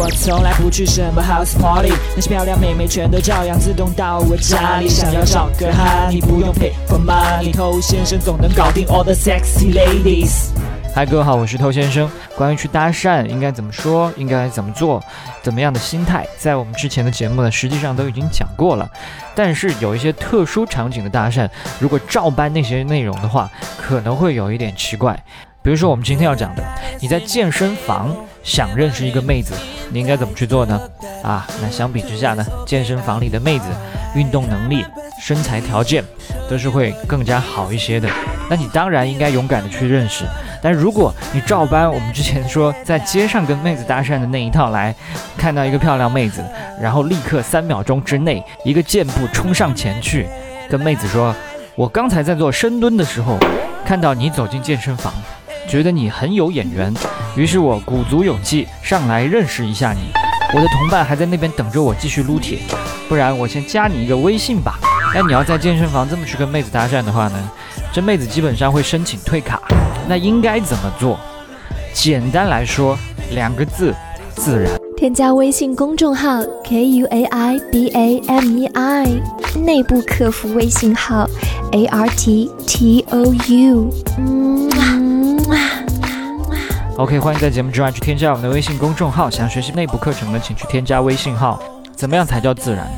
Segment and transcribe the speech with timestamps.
[0.00, 4.88] 我从来不去什么 house party，那些漂亮妹妹全都照样自动到我家里。
[4.88, 10.50] 想要找个哈，你不用 pay for money，偷先生总能搞定 all the sexy ladies。
[10.94, 12.08] 嗨，各位好，我是偷先生。
[12.36, 15.02] 关于去搭讪应该怎么说，应该怎么做，
[15.42, 18.88] 怎么样的心态，在我们之前的节目呢，实际上都已经讲过了。
[19.34, 21.48] 但是有一些特殊场景的搭讪，
[21.80, 25.20] 如果照搬那些内容的话，可能会有一点奇怪。
[25.60, 26.64] 比如说我们今天要讲的，
[27.00, 29.54] 你在健身房想认识一个妹子，
[29.90, 30.80] 你应该怎么去做呢？
[31.22, 33.64] 啊，那相比之下呢，健身房里的妹子
[34.14, 34.84] 运动能力、
[35.20, 36.04] 身材条件
[36.48, 38.08] 都是会更加好一些的。
[38.50, 40.24] 那你当然应该勇敢的去认识。
[40.60, 44.94] 但如果你照搬我们之前说在街上跟妹子搭讪的那一套来，
[45.36, 46.44] 看到一个漂亮妹子，
[46.80, 50.26] 然后立刻三秒钟之内一个箭步冲上前去，
[50.68, 51.34] 跟妹子说
[51.76, 53.38] ：“我刚才在做深蹲的时候，
[53.84, 55.12] 看到你走进健身房，
[55.68, 56.92] 觉得你很有眼缘，
[57.38, 60.10] 于是我鼓足勇气上来认识一下你。
[60.52, 62.58] 我的同伴还在那边等着我继续撸铁，
[63.08, 64.74] 不然我先加你一个微信吧。
[65.14, 67.50] 那你要在健身房这么去跟妹子搭讪的话呢，
[67.92, 69.62] 这妹子基本上会申请退卡。”
[70.08, 71.16] 那应该怎么做？
[71.92, 72.98] 简单来说，
[73.30, 73.94] 两个字：
[74.34, 74.72] 自然。
[74.96, 79.06] 添加微信公众号 k u a i b a m e i，
[79.64, 81.24] 内部客服微信号
[81.70, 83.90] a r t t o u。
[86.98, 89.30] OK，欢迎在节目之外去添加我们的微信公众号。
[89.30, 91.62] 想学习内部课程的，请去添加微信号。
[91.94, 92.88] 怎么样才叫自然？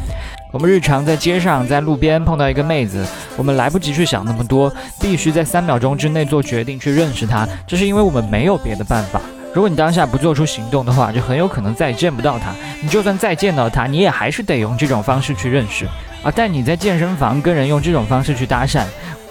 [0.54, 7.46] 我们日常在街上、在路边碰到一个妹子，我们来不及去想那么多，必须在三秒钟之内做决定去认识她。
[7.66, 9.20] 这是因为我们没有别的办法。
[9.52, 12.54] 如果你当下不做出行动的话，就很有可能再也见不到她。
[12.80, 15.84] 你就算再见到她，你也还是得用这种方式去认识
[16.22, 16.32] 啊。
[16.34, 18.82] 但你在健身房跟人用这种方式去搭讪，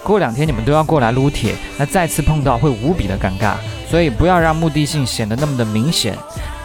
[0.04, 3.54] 过两天你们都要过来撸铁，那再次碰到会无比的尴尬。
[3.90, 6.16] 所以不要让目的性显得那么的明显。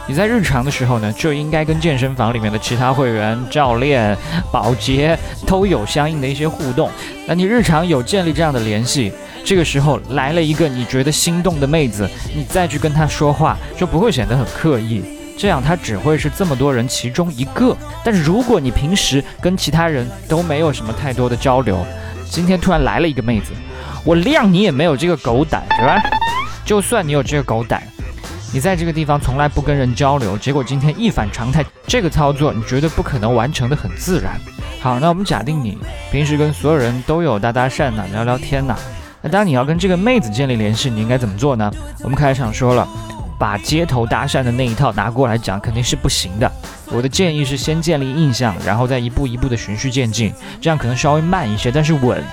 [0.07, 4.15] 你在日常的时候呢，就应该跟健身房里面的其他会员、教练、
[4.51, 6.87] 保洁都有相应的一些互动。
[7.27, 9.11] 那你日常有建立这样的联系，
[9.43, 15.03] 这个时候来了一个你觉得心动的妹子，你再去跟她说话，就不会显得很刻意。
[15.35, 17.75] 这样她只会是这么多人其中一个。
[18.03, 21.83] 但是如果你平时跟其他人都没有什么太多的交流，
[22.29, 23.53] 今天突然来了一个妹子，
[24.05, 25.99] 我谅你也没有这个狗胆，是吧？
[26.65, 27.81] 就算你有这个狗胆。
[28.53, 34.39] 你在这个地方从来不跟人交流，结果今天一反常态，这个操作你绝对不可能完成的很自然。
[34.79, 35.77] 好，那我们假定你
[36.09, 38.73] 平时跟所有人都有搭搭讪呢，聊聊天呢。
[39.21, 41.69] 那当你要跟这个妹子建立联系，你应该怎么做呢？
[42.01, 42.87] 我们开场说了，
[43.37, 46.49] 把街头搭讪的那一套拿过来讲肯定是不行的。
[46.91, 52.23] 我的建议是先建立印象，然后再一步一步的循序渐进，这样可能稍微慢一些，但是稳。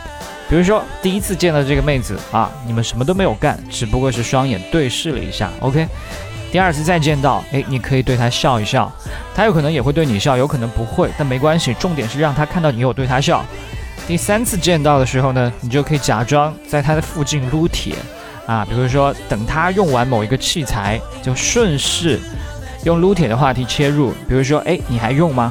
[0.53, 5.89] 比如说，第一次见到这个妹子啊，你们什么都没有干，只不过是双眼对视了一下，OK。
[6.53, 8.93] 第二次再见到，哎，你可以对她笑一笑，
[9.35, 13.43] 她有可能也会对你笑，有可能不会，但没关系，重点是让她看到你有对她笑。
[14.07, 17.95] 第三次见到的时候呢，你就可以假装在她的附近撸铁
[18.45, 22.21] 啊，比如说等她用完某一个器材，就顺势
[22.85, 25.51] 用撸铁的话题切入，比如说，哎，你还用吗？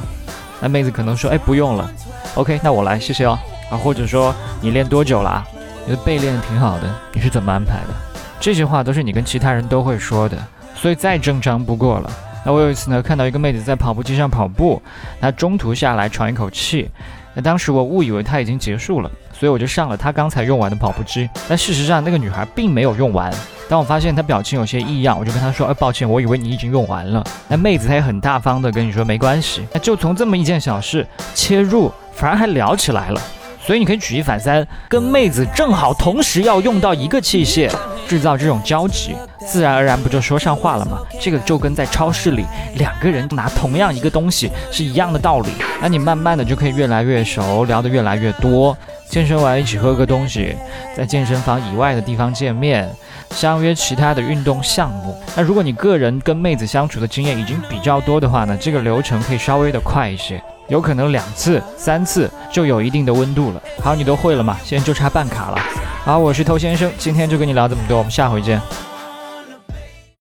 [0.60, 1.90] 那妹子可能说，哎，不用了
[2.36, 3.36] ，OK，那我来，谢谢哦。
[3.72, 5.42] 啊，或者说你练多久了？
[5.86, 7.94] 你的背练得挺好的，你是怎么安排的？
[8.38, 10.36] 这些话都是你跟其他人都会说的，
[10.74, 12.10] 所以再正常不过了。
[12.44, 14.82] 那我有一次呢，看到一个妹子在跑步机上跑步，
[15.20, 16.90] 她中途下来喘一口气，
[17.34, 21.30] 那当时我误以为她已经结束了，所以我就上了她刚才用完的跑步机。
[21.48, 23.32] 但事实上那个女孩并没有用完。
[23.68, 33.20] 当我发现她表情有些异样，我就跟她说：“哎，抱歉，我以为你已经用完了。”那妹子她也很大方的跟你说：“没关系。”那就从这么一件小事切入，反而还聊起来了。
[33.64, 37.70] 所以你可以举一反三，跟妹子正好同时要用到一个器械，
[38.08, 39.14] 制造这种交集，
[39.46, 40.98] 自然而然不就说上话了吗？
[41.20, 45.50] 这个就跟在超市里两个人拿同样一个东西是一样的道理。
[45.80, 48.76] 那你慢慢的就可以越来越熟，聊得越来越多。
[49.08, 50.56] 健身完一起喝个东西，
[50.96, 52.90] 在健身房以外的地方见面，
[53.30, 55.16] 相约其他的运动项目。
[55.36, 60.42] 那如果你个人跟妹子相处的经验已经比较多的话呢，这个流程可以稍微的快一些。
[60.72, 63.62] 有可能两次、三次就有一定的温度了。
[63.82, 64.56] 好，你都会了吗？
[64.64, 65.58] 现在就差办卡了。
[66.02, 68.58] 好，我是偷先生，今天就跟你聊这么多，我们下回见。